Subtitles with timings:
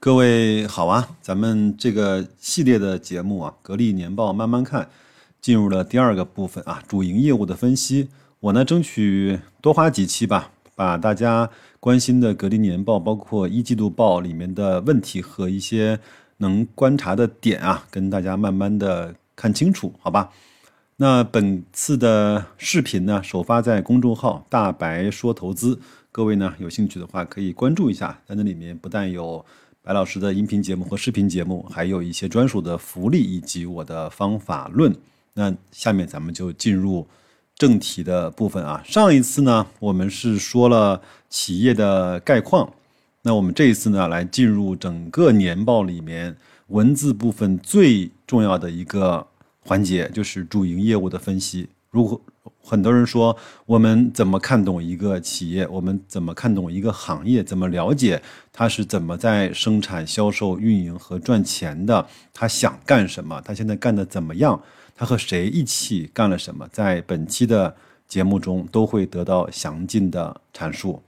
[0.00, 4.88] 各位好啊，咱们这个系列的节目啊，格力年报慢慢看，
[5.40, 8.08] 进入了第二个部分啊，主营业务的分析。
[8.38, 11.50] 我呢，争取多花几期吧，把大家
[11.80, 15.98] 关心的格力年报，包括一季度报里面的问题和一些
[16.36, 20.30] 能观察的点啊，跟大家慢慢的看清楚，好吧？
[20.98, 25.80] 那本次的视频呢，首发在公众号“大白说投资”，
[26.12, 29.44] 各位呢有兴趣的话可以关注一下，在那里面不但有。
[29.88, 34.94] 白老师的音频节目和视频节目，还有一些专属的福利以及我的方法论。
[35.32, 37.06] 那下面咱们就进入
[37.54, 38.82] 正题的部分啊。
[38.84, 41.00] 上一次呢，我们是说了
[41.30, 42.70] 企业的概况，
[43.22, 46.36] 那我们这一次呢，来进入整个年报里面
[46.66, 49.26] 文字部分最重要的一个
[49.60, 51.66] 环节，就是主营业务的分析。
[51.88, 52.20] 如果
[52.68, 55.66] 很多人说，我们怎么看懂一个企业？
[55.68, 57.42] 我们怎么看懂一个行业？
[57.42, 58.20] 怎么了解
[58.52, 62.06] 它是怎么在生产、销售、运营和赚钱的？
[62.34, 63.40] 他想干什么？
[63.40, 64.62] 他现在干的怎么样？
[64.94, 66.68] 他和谁一起干了什么？
[66.70, 67.74] 在本期的
[68.06, 71.02] 节目中都会得到详尽的阐述。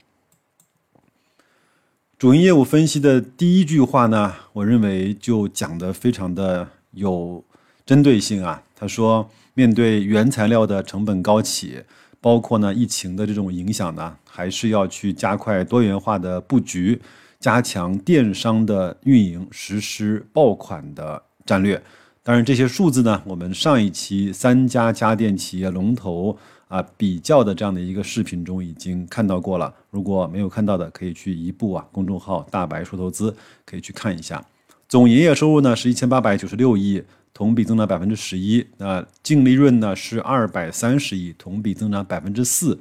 [2.17, 7.45] 主营业务分析的第一句话呢，我认为就讲的非常的有
[7.85, 8.63] 针对性啊。
[8.75, 9.29] 他说。
[9.53, 11.83] 面对原材料的成本高企，
[12.19, 17.01] 包括呢疫情的这种影响呢，还是要去加快多元化的布局，
[17.39, 21.81] 加强电商的运营，实施爆款的战略。
[22.23, 29.73] 当然，这些数字呢，我们上一期三家家电企业龙头啊比较的这样的一个视频中已经看到过了。
[29.89, 33.35] 如果没有看到的，可以去一步啊公众号“大白说投资”
[33.65, 34.45] 可以去看一下。
[34.87, 37.03] 总营业收入呢是一千八百九十六亿。
[37.33, 42.79] 同比增长百分之十一，那净利润呢是二百三十亿，同比增长百分之四。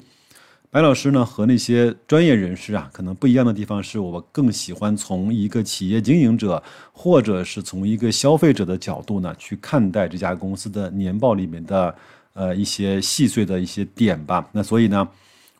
[0.71, 11.95] 白老师呢和那些专业人士啊，可能不一样的地方是我更喜欢从一个企业经营者或者是从一个消费者的角度呢去看待这家公司的年报里面的
[12.35, 14.49] 呃一些细碎的一些点吧。
[14.53, 15.09] 那所以呢，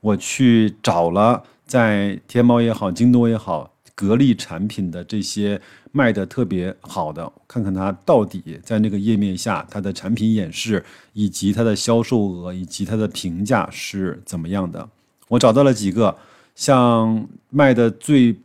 [0.01, 3.73] 我去找了在天猫也好，京东也好。
[3.93, 5.61] 格力产品的这些
[5.93, 14.89] 卖的特别好的，看看它到底在那个页面下它的产品演示，以及它的销售额以及它的评价是怎么样的。
[15.29, 16.17] 我找到了几个，
[16.55, 18.37] 像卖的最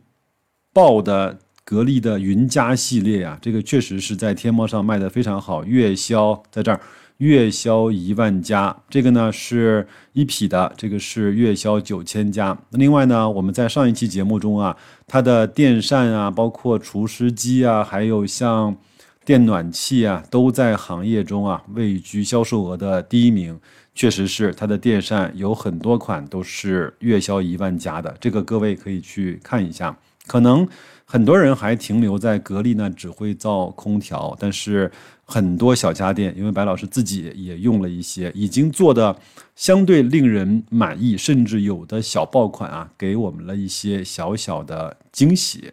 [0.72, 6.80] 爆的格力的云家系列啊，这个确实是在天猫上卖的非常好，月销在这儿。
[7.18, 12.56] 月销一万家，这个呢是一匹的，这个是月销九千家。
[12.70, 18.76] 另外呢，我们在上一期节目中啊，它的电扇啊，包括除湿机啊，还有像
[19.24, 23.58] 电暖气啊，都在行业中啊位居销售额的第一名。
[23.94, 29.96] 确实是它的电扇有很多款都是月销一万家的，这个各位可以去看一下。
[30.26, 30.68] 可能
[31.06, 34.92] 很多人还停留在格力呢，只会造空调，但是。
[35.28, 39.18] 很多小家电，因为白老师自己也用了一些，已经做的
[39.56, 45.72] 相对令人满意，甚至有的小爆款啊，给我们了一些小小的惊喜。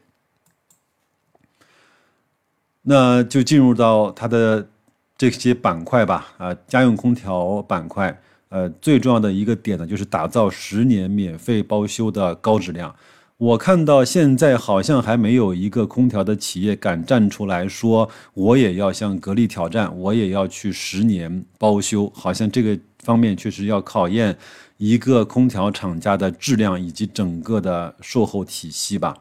[2.81, 4.67] 那就进入到它的
[5.15, 12.95] 这些板块吧，啊，家用空调板块，呃，最重要的一个点呢，就是打造十年免费包修的高质量。
[13.37, 22.09] 我看到现在好像还没有一个空调的企业敢站出来说，我也要向格力挑战，我也要去十年包修。
[22.15, 24.37] 好像这个方面确实要考验
[24.77, 29.17] 一个空调厂家的质量以及整个的售后体系吧。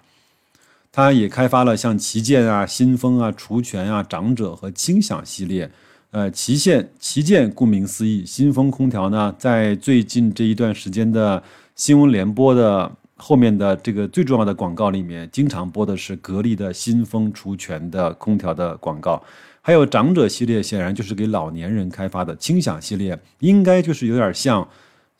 [0.92, 5.68] 它也开发了像旗舰啊、新风啊、除醛啊、长者和轻享系列。
[6.10, 11.42] 呃，旗舰旗舰顾名思义，新风空调呢，在最近这一段时间的
[11.74, 12.92] 新闻联播的。
[13.22, 19.22] 后面的这个最重要的广告里面，经常播的是格力的新风除醛的空调的广告，
[19.60, 22.34] 还有长者系列，显然就是给老年人开发的。
[22.34, 24.68] 轻享系列应该就是有点像，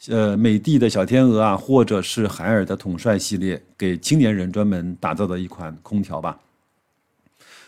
[0.08, 6.36] 呃，美的的小天鹅啊，或者是海尔的统帅系列，给青年人专门打造的一款空调吧。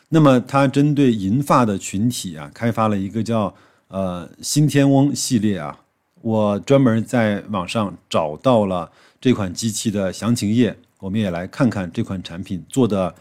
[0.08, 3.54] 那么它针对银发的群体啊，开发了一个叫
[3.86, 5.78] 呃新天翁系列啊，
[6.22, 8.90] 我专门在网上找到了。
[9.24, 13.14] 这款机器的详情页，我们也来看看这款产品做的。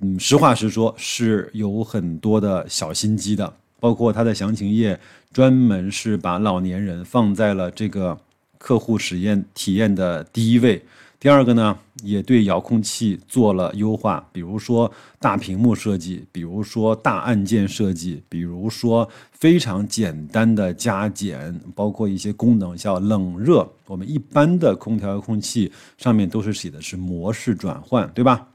[0.00, 3.52] 嗯，实话实说，是有很多的小心机的。
[3.78, 4.98] 包括它的详情页，
[5.34, 8.18] 专门是把老年人放在了这个
[8.56, 10.82] 客户实验体验的第一位。
[11.20, 23.68] 第二个呢，也对遥控器做了优化，比如说大屏幕设计，比如说大按键设计，比如说非常简单的加减，包括一些功能像冷热。
[23.86, 28.48] 我们一般的空调遥控器上面都是写的是模式转换，对吧？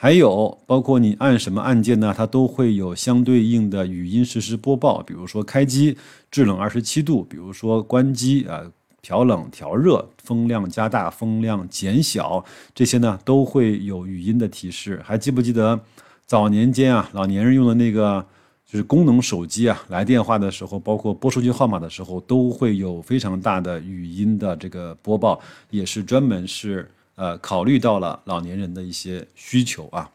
[0.00, 5.02] 还有包括你按什么按键呢，它都会有相对应的语音实时播报。
[5.02, 5.96] 比如说开机
[6.30, 8.62] 制冷二十七度，比如说关机啊
[9.02, 15.00] 调冷调热，风量加大风量减小，这些呢都会有语音的提示。
[15.04, 15.80] 还记不记得
[16.26, 18.24] 早年间啊，老年人用的那个
[18.66, 25.40] 就是功能手机啊，来电话的时候，包括拨出去号码的时候，都会有非常大的语音的这个播报，
[25.70, 26.90] 也是专门是。
[27.20, 30.08] 呃，考虑到了老年人的一些需求啊，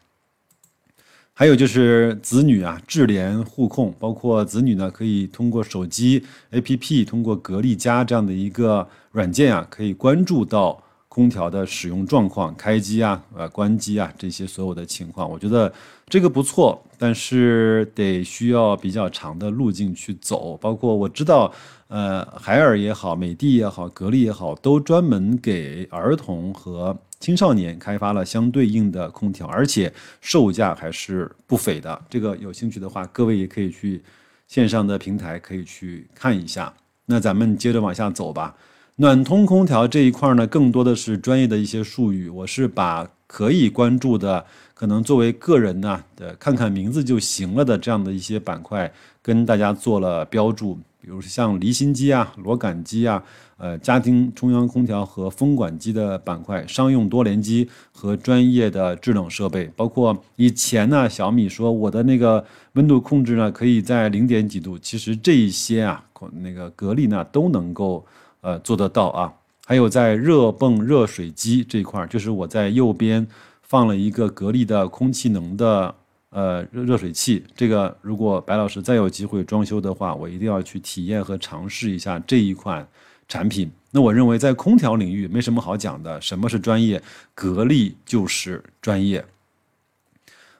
[1.36, 6.22] 还有就是子女啊智联互控，包括子女呢可以通过手机
[6.52, 10.80] APP，通过格力家这样的一个软件啊，可以关注到
[11.14, 15.30] 空调的使用状况、开机啊、呃关机啊这些所有的情况。
[15.30, 15.72] 我觉得
[16.08, 20.56] 这个不错，但是得需要比较长的路径去走。
[20.56, 21.52] 包括我知道。
[21.88, 32.02] 呃，海尔也好，美的也好，格力也好，都专门给儿童和青少年开发了相对应的空调，而且售价还是不菲的。
[32.10, 34.02] 这个有兴趣的话，各位也可以去
[34.48, 36.72] 线上的平台可以去看一下。
[37.06, 38.56] 那咱们接着往下走吧。
[38.96, 50.78] 暖通空调这一块呢，更多的是专业的一些术语，我是把可以关注的，可能作为个人呢的看看名字就行了的这样的一些板块，跟大家做了标注。
[51.00, 53.20] 比如像离心机啊、螺杆机啊、
[53.58, 62.44] 呃家庭中央空调和风管机的板块，商用多联机和专业的制冷设备，包括以前呢，小米说我的那个
[62.74, 66.04] 温度控制呢可以在零点几度，其实这一些啊，
[66.40, 68.06] 那个格力呢都能够
[68.44, 69.32] 呃做得到啊。
[69.66, 73.26] 还有在热泵热水机这一块，就是我在右边
[73.62, 75.92] 放了一个格力的空气能的。
[76.36, 82.84] 呃，热热水器这个，如果白老师再有机会装修的话，我一定要去体验和尝试一下这一款
[83.28, 83.70] 产品。
[83.92, 87.00] 那我认为在空调领域没什么好讲的，什么是专业？
[87.36, 89.24] 格力就是专业。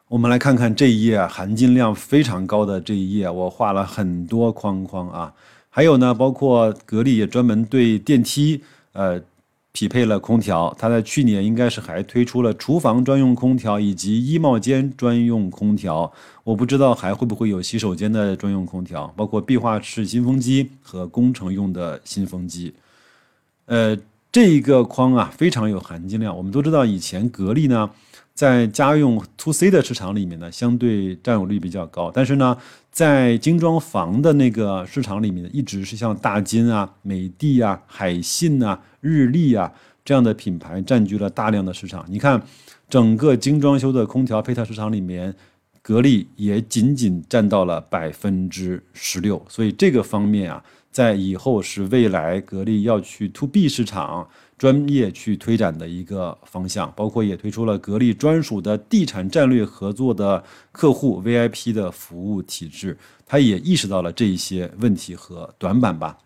[0.06, 5.34] 我们来看看这一页含金量非常高的这一页，我画了很多框框啊，
[5.74, 8.62] 还有呢，包括格力也专门对电梯，
[8.92, 9.20] 呃。
[9.76, 16.12] 匹配了空调，它在去年应该是还推出了厨房专用空调以及衣帽间专用空调，
[16.44, 22.72] 我不知道还会不会有洗手间的专用空调，包括壁画式新风机和工程用的新风机。
[23.66, 23.98] 呃，
[24.34, 26.36] 这一个框啊非常有含金量。
[26.36, 27.88] 我们都知道以前格力呢。
[28.34, 32.10] 在家用 to C 的市场里面呢，相对占有率比较高。
[32.12, 32.58] 但是呢，
[32.90, 39.72] 在精装房的那个市场里面，一直是像大金啊、美的啊、海信啊、日立啊
[40.04, 42.04] 这样的品牌占据了大量的市场。
[42.08, 42.42] 你看，
[42.90, 45.32] 整个精装修的空调配套市场里面，
[45.80, 49.40] 格力也仅仅占到了百分之十六。
[49.48, 54.26] 所以这个方面啊，在以后是未来格力要去 to B 市场。
[54.56, 62.96] 专业去推展的一个方向，包括也推出了格力专属的地产战略合作的客户 VIP 的服务体制，
[63.26, 66.16] 他也意识到了这一些问题和短板吧。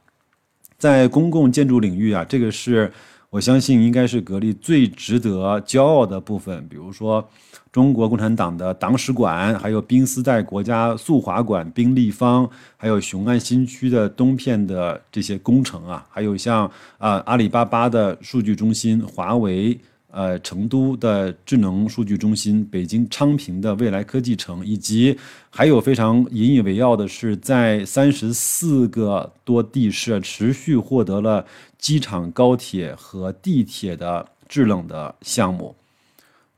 [0.76, 2.92] 在公共建筑领域啊，这个是
[3.30, 7.28] 我相信应该是格力最值得骄傲的部分，比如说。
[7.70, 12.48] 中国共产党的党史馆，还有冰丝带国家速滑馆、冰立方，
[12.78, 19.78] 还有雄安新区的东片的这些工程啊，还有像啊阿里巴巴的数据中心、华为
[20.18, 25.16] 呃成都的智能数据中心、北京昌平的未来科技城，以及
[25.48, 31.46] 还有非常引以为傲的是，在三十四个多地市持续获得了
[31.78, 35.76] 机场、高铁和地铁的制冷的项目。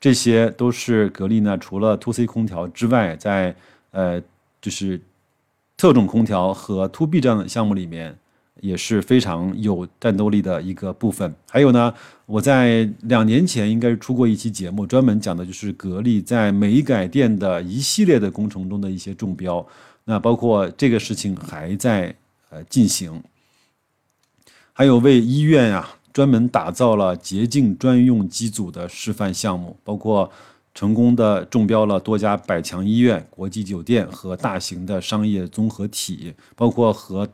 [0.01, 3.55] 这些都是格力呢，除了 To C 空调之外，在
[3.91, 4.19] 呃
[4.63, 4.99] 就是
[5.77, 8.17] 特种空调和 To B 这样的项目里面
[8.61, 11.35] 也是非常有战斗力的一个部分。
[11.51, 11.93] 还有呢，
[12.27, 19.67] 我在两年前应该是出过一期节目，专门讲的就是格力在美改电的一系列的工程中的一些中标。
[20.05, 22.15] 那包括这个事情还在
[22.51, 23.23] 呃进行，
[24.73, 25.97] 还有为医院啊。
[26.13, 30.29] 专门打造了洁净专用机组的示范项目，包括
[30.75, 37.29] 成功的中标了多家百强医院、国际酒店和大型的商业综合体，包括和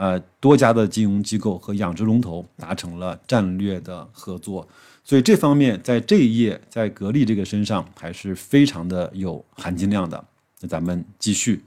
[0.00, 4.66] 呃多家的金融机构和养殖龙头达成了战略的合作。
[5.04, 10.24] 所以这方面在这一页在格力这个身上还是非常的有含金量的。
[10.60, 11.62] 那咱们继续，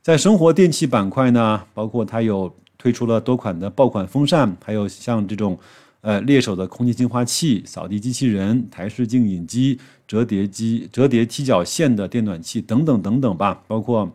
[0.00, 5.58] 在生活电器板块呢，包括它有推出了多款的爆款风扇，还有像这种。
[6.02, 14.08] 呃，猎手的空气净化器、扫地机器人、台式净饮机、折叠机、折叠踢脚线的电暖器等等等等吧，包括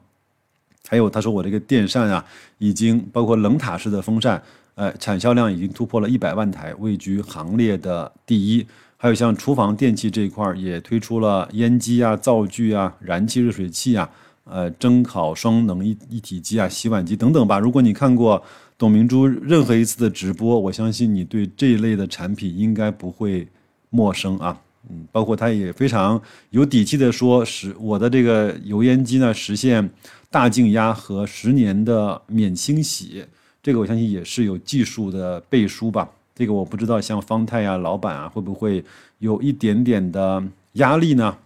[0.91, 2.25] 还有他说我这个电扇啊，
[2.57, 4.43] 已经包括冷塔式的风扇，
[4.75, 8.67] 呃，产销量已经突破了一百万台，位居行列的第一。
[8.97, 14.09] 还有像厨房电器这一块儿也推出了烟机啊、灶具啊、燃气热水器啊、
[14.43, 17.57] 呃蒸烤双能一一体机啊、洗碗机等等吧。
[17.57, 18.43] 如果你看过
[18.77, 23.47] 董明珠任何一次的直播，我相信你对这一类的产品应该不会
[23.89, 24.59] 陌生啊。
[24.89, 29.87] 嗯，包括他也非常有底气的说，实我的这个油烟机呢，实现
[30.31, 33.25] 大净压和十年的免清洗，
[33.61, 36.09] 这个我相信也是有技术的背书吧。
[36.33, 38.83] 这个我不知道，像方太啊、老板啊，会不会
[39.19, 40.41] 有一点点的
[40.73, 41.37] 压力呢？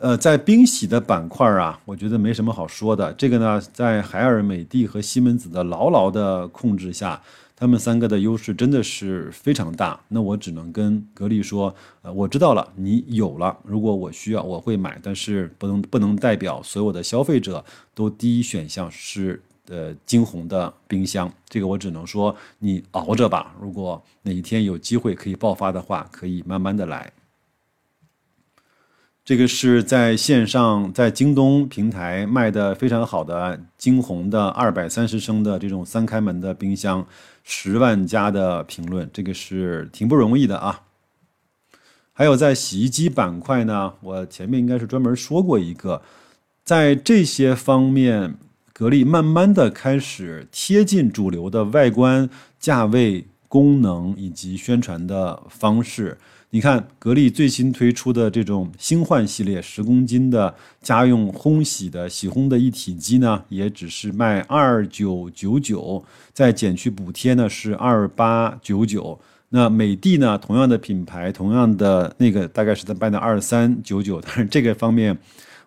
[0.00, 3.12] 呃，在冰洗的板块啊，我觉得没什么好说的。
[3.12, 7.20] 这个呢，在海尔、美的和西门子的牢牢的控制下，
[7.60, 10.00] 他们三个的优势真的是非常大。
[10.08, 17.62] 那我只能跟格力说，呃，我知道了，你有了，如果我需要，我会买，但是不能不能代表所有的消费者
[17.94, 19.42] 都第一选项是。
[19.68, 23.54] 呃，金红的冰箱，这个我只能说你熬着吧。
[23.60, 27.12] 如果哪一天有机会可以爆发的话，可以慢慢的来。
[29.30, 37.06] 这个是在线上在京东平台卖的非常好的金红的二百三十升的这种三开门的冰箱，
[37.44, 40.80] 十万加的评论，这个是挺不容易的啊。
[42.12, 46.02] 还有在洗衣机板块呢，我前面应该是专门说过一个，
[46.64, 48.34] 在这些方面。
[48.72, 56.18] 格力慢慢的开始贴近主流的外观、价位、功能以及宣传的方式。
[56.52, 60.52] 你看，格力最新推出的这种星焕系列十公斤的
[60.82, 69.16] 家用烘洗的洗烘的一体机呢，也只是卖二九九九，再减去补贴呢是二八九九。
[69.50, 74.20] 那美的呢，同样的品牌，同样的那个，大概是在卖的二三九九。
[74.20, 75.16] 但是这个方面，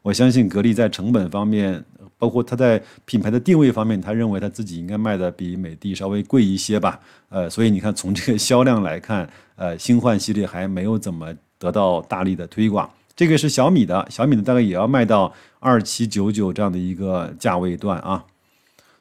[0.02, 1.86] 我相信格力在成本方面。
[2.24, 12.90] 包括它在品牌的定位方面，他认为他自己应该卖的比美的稍微贵一些吧，呃，所以你看从这个销量来看，呃，新换系列还没有怎么得到大力的推广。
[13.14, 18.24] 这个是小米的，小米的大概也要卖到二七九九这样的一个价位段啊。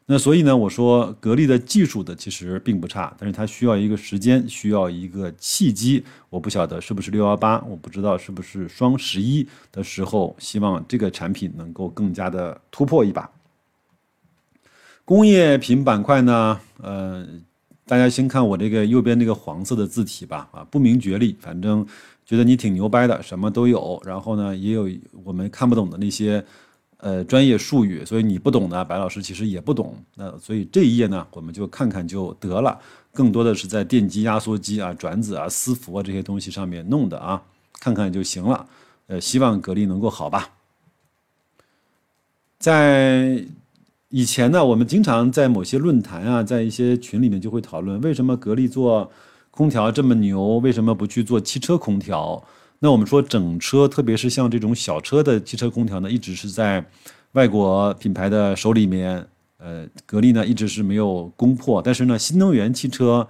[0.06, 6.02] 那所以呢，我说格力的技术的其实并不差，但是它需要一个时间，需要一个契机。
[6.28, 13.30] 我不晓得是不是六幺八，我不知道是不是双十一的时候，希望这个产品能够更加的突破一把。
[15.04, 17.24] 工业品板块呢，呃，
[17.86, 21.86] 大家先看我这个右边这个黄色的字体吧，啊，不明觉厉，反正
[22.26, 24.02] 觉得你挺牛掰的，什么都有。
[24.04, 24.90] 然后呢，也有
[25.24, 26.44] 我们看不懂的那些。
[27.04, 29.96] 呃，专业术语，所以你不懂呢，白老师其实也不懂。
[30.14, 32.78] 那所以这一页呢，我们就看看就得了。
[33.12, 37.42] 更多的是在电机、压缩机啊、转子啊、丝服啊这些东西上面弄的啊，
[37.80, 38.68] 看看就行了。
[39.08, 40.52] 呃，希望格力能够好吧。
[42.56, 43.44] 在
[44.10, 49.10] 以前呢，我们经常在某些论坛啊，在一些群里面就会讨论，为什么格力做
[49.50, 52.44] 空调这么牛，为什么不去做汽车空调？
[52.84, 56.84] 那我们说整车，特别是像这种小车的汽车空调呢，一直是在
[57.30, 59.24] 外国品牌的手里面。
[59.58, 61.80] 呃，格力呢一直是没有攻破。
[61.80, 63.24] 但是呢，新能源汽车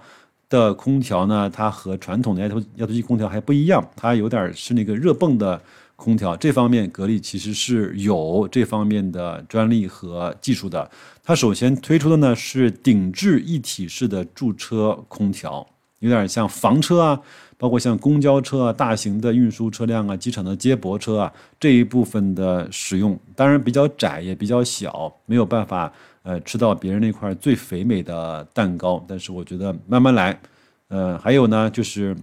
[0.49, 5.61] 的空调呢，它和传统的压缩压缩机空调还不一样，它有点是那个热泵的
[5.95, 6.35] 空调。
[6.35, 10.89] 这方面格力其实是有这方面的专利和技术的。
[11.23, 15.67] 它首先推出的呢是顶置一体式的驻车空调，
[16.03, 17.19] 有点像房车啊。
[17.55, 25.89] 包括像公交车啊、大型的运输车辆啊、机场的接驳车啊这一部分的使用，当然比较窄也比较小，没有办法
[26.23, 29.01] 呃吃到别人那块最肥美的蛋糕。
[29.07, 30.37] 但是我觉得慢慢来，
[30.89, 32.13] 呃，还有呢，就是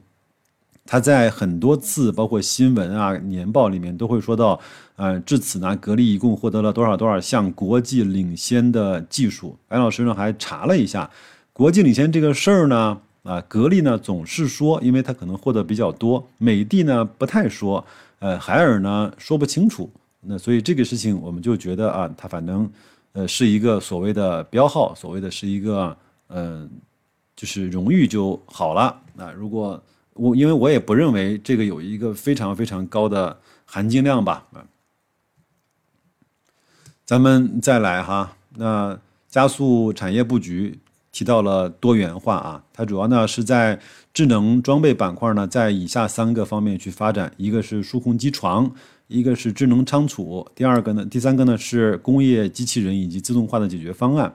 [0.85, 4.61] 他在很多次包括新闻啊、年报里面都会说到，
[4.97, 9.57] 呃，至此呢，格力一共获得了多少多少项国际领先的技术。
[9.67, 11.09] 白老师呢还查了一下，
[11.55, 13.01] 国际领先这个事儿呢。
[13.23, 17.85] 啊，格力呢总是说，因为它可能获得比较多；美的呢不太说，
[18.19, 19.91] 呃，海尔呢说不清楚。
[20.23, 22.71] 那所以这个事情我们就觉得啊，它反正
[23.13, 25.97] 呃是一个所谓的标号，所谓的是一个
[26.29, 26.71] 嗯，
[27.37, 29.01] 就是荣誉就好了。
[29.15, 29.83] 那如果
[30.15, 34.47] 我因为我也不认为这个有一个非常非常高的含金量吧。
[34.53, 34.65] 啊
[37.05, 38.97] 咱们再来哈，那
[39.29, 40.79] 加速产业布局。
[41.13, 43.79] 提到了多元化啊，它主要呢是在
[44.15, 48.71] 智能装备板块呢，在以下三个方面去发展：一个是数控机床，
[49.09, 54.35] 一个是智能仓储，第二个呢，第三个呢是工业机器人以及自动化的解决方案。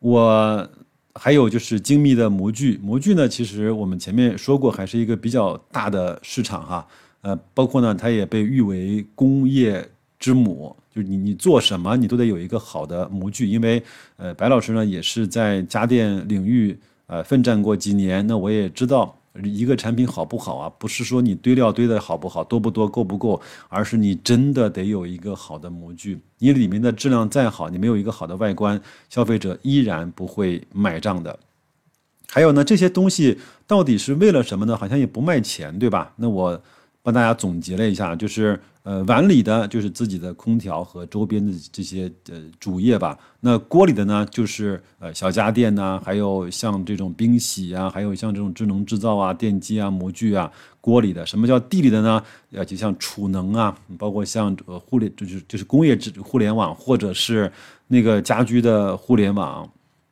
[0.00, 0.68] 我
[1.14, 6.86] 还有就是精密的模具，模具呢，其实我们前面说过，还是一个比较大的市场哈。
[7.20, 10.74] 呃，包括呢，它也被誉为工业之母。
[10.94, 13.82] 就是你你做什么，你都得有一个好的模具，因为
[14.16, 26.18] 呃，白老师呢也是在家电领域呃奋战过几年，那我也知道一个产品好不好啊，不是说你堆料堆的好不好，多不多，够不够，而是你真的得有一个好的模具。
[26.38, 31.38] 你里面的质量再好，你没有一个好的外观，消费者依然不会买账的。
[32.28, 34.76] 还有呢，这些东西到底是为了什么呢？
[34.76, 36.12] 好像也不卖钱，对吧？
[36.16, 36.60] 那我
[37.08, 43.18] 帮大家总结了一下，就是呃，碗里的就是自己的空调和周边的这些呃主业吧。
[43.40, 50.52] 那锅里的呢，就是呃小家电呐，还有像这种冰洗啊，还有像这种智能制造啊、电机啊、模具啊。
[50.82, 52.22] 锅里的什么叫地里的呢？
[52.52, 57.50] 呃，就像储能啊，包括像呃互联，就是就是工业智互联网，或者是
[57.86, 59.66] 那个家居的互联网，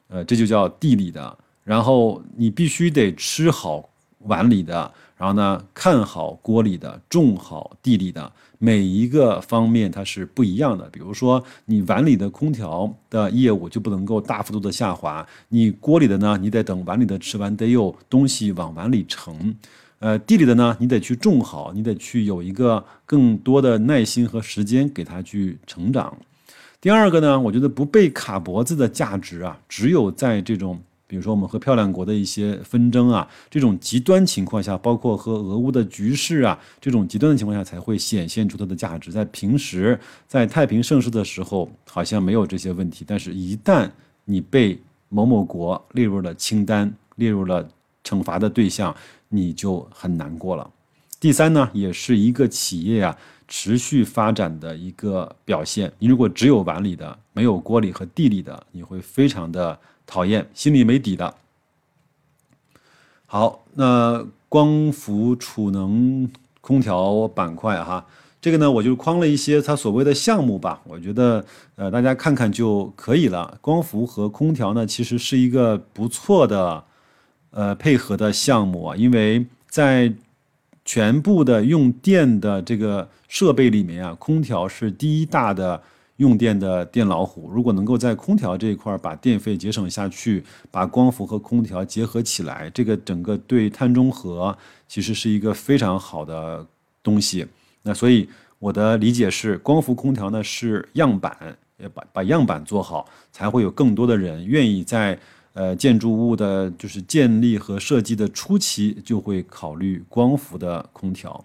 [0.09, 1.37] 呃，这就叫地里的。
[1.63, 3.87] 然后你必须得吃好
[4.29, 10.89] 碗里的，然后呢看好锅里的，种好地里的，每一个方面它是不一样的。
[10.91, 19.55] 比如说你碗里的空调的业务就不能够大幅度的下滑，你锅里的呢，你得等碗里的吃完，得有东西往碗里盛。
[19.99, 26.15] 呃，地里的呢，你得去种好，你得去有一个更多的耐心和时间给它去成长。
[26.81, 30.81] 第二个呢，我觉得不被卡脖子的价值啊，只有在这种。
[31.07, 39.13] 比如说，我们和漂亮国的一些纷争啊，这种极端情况下，包括和俄乌的局势啊，这种极端的情况下，才会显现出它的价值。
[39.13, 43.89] 在平时，在太平盛世的时候，好像没有这些问题，但是一旦
[44.25, 47.69] 你被某某国列入了清单，列入了
[48.03, 48.95] 惩罚的对象，
[49.29, 50.69] 你就很难过了。
[51.27, 53.19] 第三呢，也是一个企业啊
[53.49, 55.93] 持续发展的一个表现。
[55.99, 59.77] 你如果只有碗里的，没有锅里和地里的，你会非常的。
[60.07, 61.35] 讨厌，心里没底的。
[63.27, 66.31] 好，那光伏储能
[66.61, 68.07] 空调板块哈，
[68.41, 70.81] 这个呢，我就框了一些它所谓的项目吧。
[70.85, 73.59] 我觉得，呃，大家看看就可以了。
[73.61, 76.85] 光伏和空调呢，其实是一个不错的，
[77.51, 80.15] 呃，配合的项目啊，因为在
[80.87, 85.83] 全部的用电的这个设备里面啊，空调是第一大的。
[86.17, 94.57] 用电的电老虎，如果能够在空调这一块把电费节省下去，把光伏和空调结合起来，这个整个对碳中和
[94.89, 96.67] 其实是一个非常好的
[97.03, 97.47] 东西。
[97.83, 98.27] 那所以
[98.59, 101.37] 我的理解是，光伏空调呢是样板，
[101.77, 105.19] 也把把样板做好，才会有更多的人愿意在
[105.57, 111.43] 呃建筑物的就是建立和设计的初期就会考虑光伏的空调。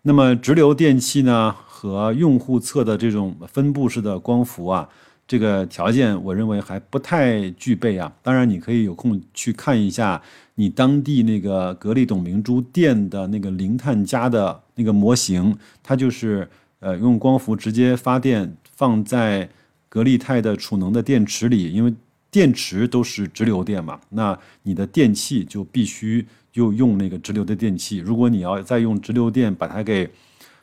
[0.00, 1.54] 那么直流电器呢？
[1.66, 4.88] 和用户侧的这种分布式的光伏啊，
[5.26, 8.12] 这个条件我认为还不太具备啊。
[8.22, 10.22] 当然，你可以有空去看一下
[10.54, 19.48] 你当地那个格力董明珠店的那个零碳家的那个模型，它就是呃用光伏直接发电放在
[19.88, 21.92] 格力泰的储能的电池里，因为
[22.32, 27.98] 电池都是直流电嘛，那你的电器就必须就用那个直流的电器。
[27.98, 30.10] 如果你要再用直流电把它给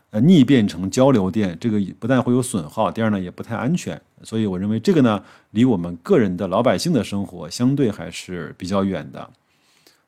[0.10, 9.30] 呃，逆变成交流电，这个不但会有损耗，第二呢也不太安全，所以我认为这个呢离我们个人的老百姓的生活相对还是比较远的。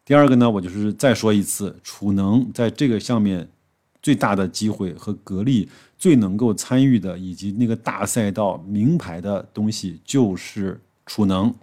[0.03, 3.47] 第二个呢，我就是再说一次，储能在这个上面
[4.01, 5.69] 最大的机会和格力
[5.99, 10.81] 最能够参与的，以及那个大赛道名牌的东西就是
[11.13, 11.53] 储能。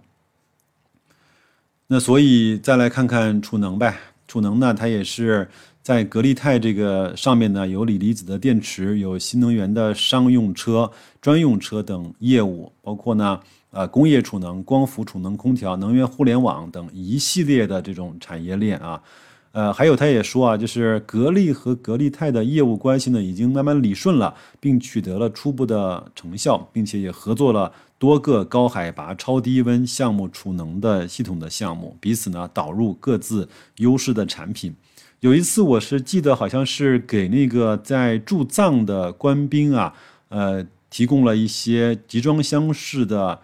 [1.87, 5.49] 那所以再来看看储能呗，储能呢它也是。
[5.81, 13.39] 在格力泰这个上面呢，有锂离子的电池，有新能源的商用车、专用车等业务，包括呢，
[13.71, 19.01] 呃，工业储能、光伏储能、空调、能源互联网等一系列的这种产业链啊，
[19.51, 34.73] 呃，还有他也说啊，就是格力和格力泰的业务关系呢，已经慢慢理顺了，并取得了初步的成效，并且也合作了多个高海拔、超低温项目储能的系统的项目，彼此呢导入各自优势的产品。
[35.19, 39.93] 有一次，我是记得好像是给那个在驻藏的官兵啊，
[40.29, 43.37] 呃，提供了一些集装箱式的，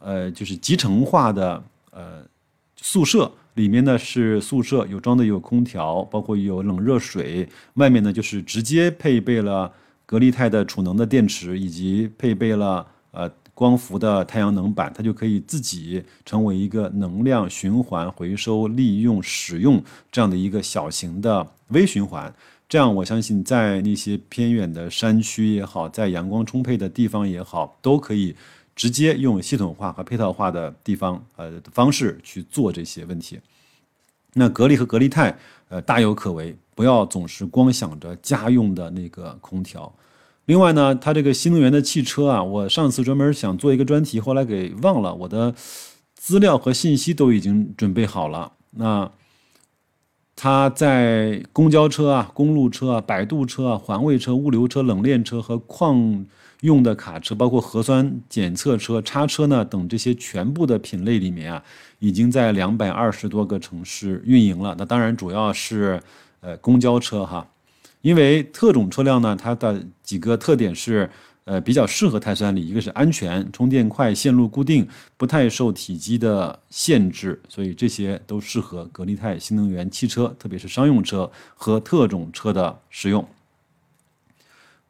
[0.00, 2.22] 呃，就是集成化的呃
[2.76, 9.72] 宿舍，里面呢是宿舍有装的有空调，包括有冷热水，外面呢就是直接配备了
[10.04, 13.30] 格力泰的储能的电池，以及配备了呃。
[13.54, 22.34] 光伏的太阳能板，它就可以自己成为一个能量循环、回收、利用、使用这样的一个小型的微循环。
[22.68, 28.34] 这样，我相信在那些偏远的山区也好，在阳光充沛的地方也好，都可以
[28.74, 33.38] 直接用系统化和配套化的地方呃方式去做这些问题。
[34.32, 35.38] 那格力和格力泰
[35.68, 39.94] 呃大有可为，不要总是光想着家用的那个空调。
[40.46, 45.54] 另外呢，它这个新能源的汽车啊，我上次专门想做一个专题，后来给忘了，我的
[46.14, 48.52] 资料和信息都已经准备好了。
[48.72, 49.10] 那
[50.36, 56.26] 它在公交车啊、公路车啊、摆渡车啊、环卫车、物流车、冷链车和矿
[56.60, 61.62] 用的卡车，包括核酸检测车、叉车呢等这些全部的品类里面啊，
[62.00, 64.74] 已经在两百二十多个城市运营了。
[64.76, 66.02] 那当然主要是
[66.40, 67.46] 呃公交车哈，
[68.04, 71.10] 因为特种车辆呢，它的几个特点是。
[71.46, 74.88] 呃，比较适合碳酸锂，一个是安全，充电快，线路固定，
[75.18, 83.22] 不太受体积的限制，所以这些都适合格力泰新能源汽车，特别是商用车和特种车的使用。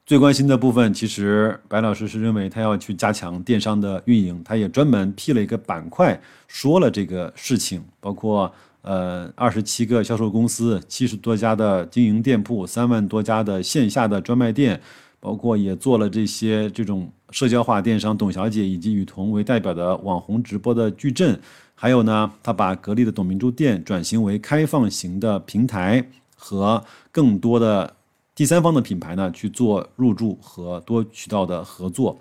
[0.06, 14.80] 最关心的部分，其实白老师是认为他要去加强电商的运营，他也专门辟了一个板块说了这个事情，包括呃二十七个销售公司，七十多家的经营店铺，三万多家的线下的专卖店。
[15.20, 21.40] 包括也做了这些这种社交化电商，董小姐以及雨桐为代表的网红直播的矩阵，
[21.74, 27.90] 还有呢，他把格力的董明珠店转型为开放型的平台，和更多的
[28.34, 32.18] 第三方的品牌呢去做入驻和多渠道的合作。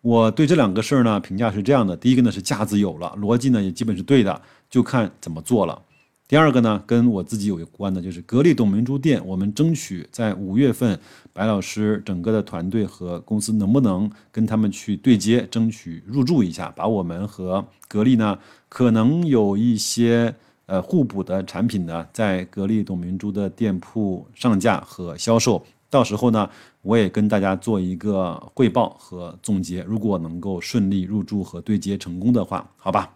[0.00, 5.82] 我对这两个事儿呢评价是这样的：第一个呢是架子有了，逻辑呢也基本是对的，就看怎么做了。
[6.28, 11.00] 第二个呢，跟我自己有关的，就是格力董明珠店，我们争取在五月份，
[11.32, 20.34] 白老师整个的团队和公司能不能跟他们去对接，争取入驻一下，把我们和格力呢，可能有一些
[20.68, 25.66] 呃互补的产品呢，在格力董明珠的店铺上架和销售。
[25.90, 26.48] 到时候呢，
[26.82, 29.82] 我也跟大家做一个汇报和总结。
[29.82, 33.10] 如果能够顺利入驻和对接成功的话，好吧，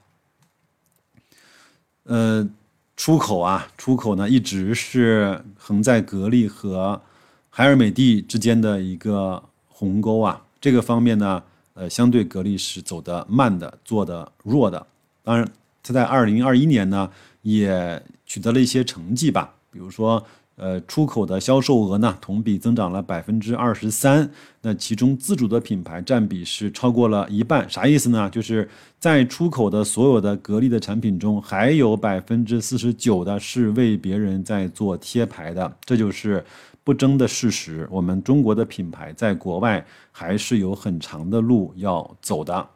[2.03, 2.51] 呃。
[2.95, 7.01] 出口啊，出口呢一直是横在格力和
[7.49, 10.41] 海尔美的之间的一个鸿沟啊。
[10.61, 14.87] 这个方面呢，呃，相对格力是走得慢的，做的弱的。
[15.25, 15.51] 当然，
[15.83, 17.11] 它在二零二一年呢
[17.43, 20.25] 也取得了一些成绩吧，比如说。
[20.57, 24.31] 呃，出口的销售额呢，同比增长了百分之二十三。
[24.61, 27.69] 那其中自主的品牌占比是超过了一半。
[27.69, 28.29] 啥意思呢？
[28.29, 28.69] 就是
[29.01, 35.75] 在出口的所有的格力的产品中，还有百分之四十九的是为别人在做贴牌的。
[35.87, 36.45] 这就是
[36.85, 37.89] 不争的事实。
[37.91, 42.69] 我们中国的品牌在国外还是有很长的路要走的，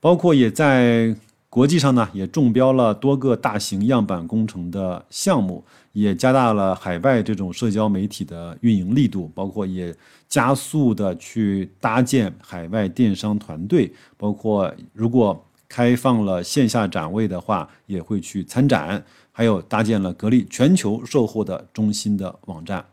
[0.00, 1.16] 包括也在。
[1.54, 9.94] 国际上呢，也中标了多个大型样板工程的项目，也加大了海外这种社交媒体的运营力度，包括也
[10.28, 22.84] 加速的去搭建海外电商团队，包括如果开放了线下展位的话，也会去参展，还有搭建了格力全球售后的中心的网站。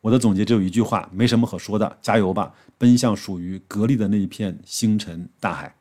[0.00, 5.74] 我的总结只有一句话，没什么可说的，加油吧，奔向属于格力的那一片星辰大海。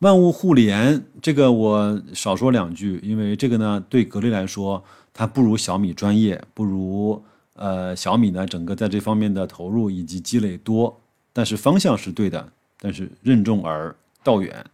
[0.00, 4.82] 万物互联，这个我少说两句，因为这个呢，对格力来说，
[5.12, 10.98] 它不如小米专业，不如呃小米呢，整个在这方面的投入以及积累多，
[11.34, 14.64] 但是方向是对的，但是任重而道远。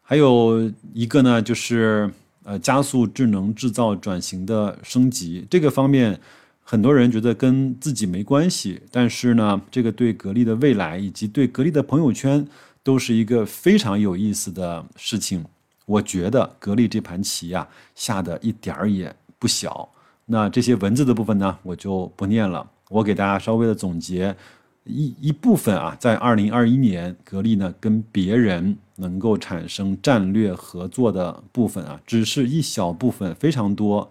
[0.00, 2.08] 还有一个呢，就是
[2.44, 6.20] 呃加速智能制造转型的升级，这个方面
[6.62, 12.46] 很多人觉得跟自己没关系，但是呢，这个对格力的未来以及对格力的朋友圈。
[12.86, 15.44] 都是一个非常有意思的事情，
[15.86, 19.88] 我觉得格力这盘棋呀下的一点儿也不小。
[20.26, 22.70] 那这些文字的部分呢，我就不念了。
[22.88, 24.36] 我给大家稍微的总结
[24.84, 34.08] 一一部分啊，在二零二一年，格力呢跟别人能够产生战略合作的部分啊，只是一小部分，非常多。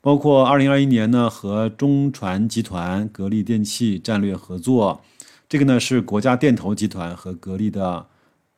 [0.00, 5.00] 包括二零二一年呢，和中船集团、格力电器战略合作。
[5.48, 8.06] 这个呢是国家电投集团和格力的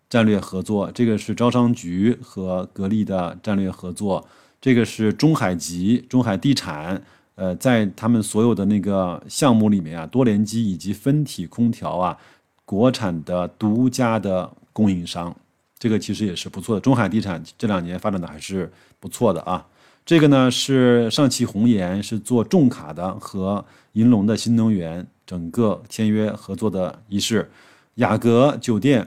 [0.09, 4.26] 战略合作，这个是招商局和格力的战略合作，
[4.61, 7.00] 这个是中海集、中海地产，
[7.37, 12.18] 呃，在他们所有的那个项目里面啊，多联机以及分体空调啊，
[12.64, 15.35] 国产的独家的供应商，
[15.79, 16.81] 这个其实也是不错的。
[16.81, 19.64] 中海地产这两年发展的还是不错的啊。
[20.04, 25.06] 这个呢是上汽红岩，是做重卡的和银龙的新能源。
[25.26, 27.48] 整个签约合作的仪式，
[27.94, 29.06] 雅阁酒店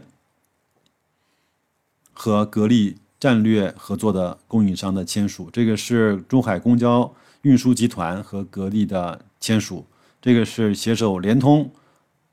[2.13, 9.85] 和格力战略合作的供应商的签署，这个是中海公交运输集团和格力的签署，
[10.21, 11.69] 这个是携手联通，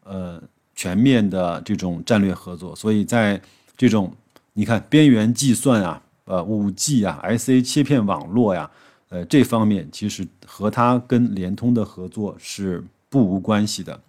[0.05, 0.41] 呃，
[0.77, 2.77] 全面的这种战略合作。
[2.77, 3.43] 所以在
[3.77, 4.15] 这种
[4.53, 8.71] 你看边缘计算啊，呃，五 G 啊，SA 切片网络呀，
[9.09, 12.83] 呃，这方面其实和它跟联通的合作是。
[13.13, 14.01] 不无关系的，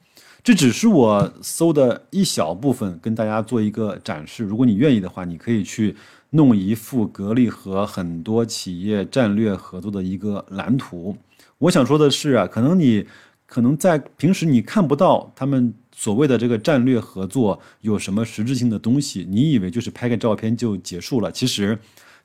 [0.43, 4.43] 这只是我搜的一小部分，跟大家做一个展示。
[4.43, 5.95] 如果你愿意的话，你可以去
[6.29, 11.17] 弄一副格力和很多企业战略合作的一个蓝图。
[11.57, 13.03] 我想说的是啊，可能你
[13.47, 21.75] 可能在平时你看不到他们所谓的这个战略合作有什么实质性的东西，你以为就是拍个照片就结束了，其实。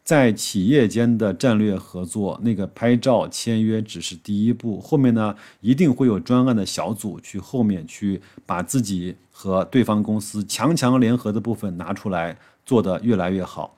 [0.07, 13.77] 在企业间的战略合作，那个拍照签约只是第一步，后面呢一定会有专案的小组去后面去把自己和对方公司强强联合的部分拿出来做得越来越好。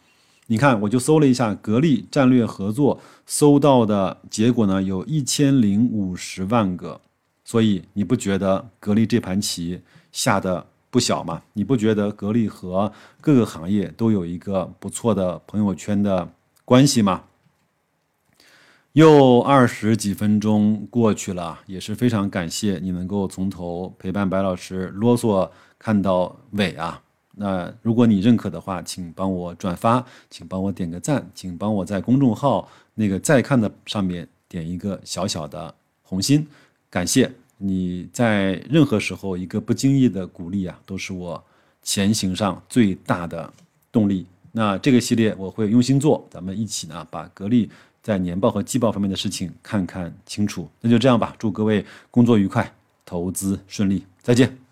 [0.49, 7.01] 你看，我就搜了一下格力战略合作，搜到的结果呢有一千零五十万个，
[7.43, 9.81] 所以你不觉得格力这盘棋
[10.13, 10.67] 下的？
[10.91, 16.31] 不小嘛，你不觉得格力和各个行业都有一个不错的朋友圈的
[16.65, 17.25] 关系吗？
[18.93, 25.49] 又二十几分钟过去了，也是非常感谢你能够从头陪伴白老师啰嗦
[25.79, 27.01] 看到尾啊。
[27.37, 35.73] 那如果你认可的话，请帮我转发，请帮我点个赞，请帮我在公众号那个再看的上面点一个小小的
[36.03, 36.49] 红心，
[36.91, 37.31] 感谢。
[37.59, 41.45] 你在任何时候一个不经意的鼓励啊，都是我
[41.83, 43.53] 前行上最大的
[43.93, 44.25] 动力。
[44.53, 47.69] 那这个系列我会用心做，咱们一起呢把格力
[48.03, 50.69] 在年报和季报方面的事情看看清楚。
[50.81, 52.73] 那就这样吧，祝各位工作愉快，
[53.05, 54.68] 投资顺利，再见。